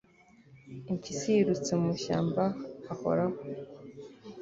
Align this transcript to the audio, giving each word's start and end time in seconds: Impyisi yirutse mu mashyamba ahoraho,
Impyisi 0.91 1.27
yirutse 1.35 1.71
mu 1.79 1.85
mashyamba 1.91 2.43
ahoraho, 2.93 3.37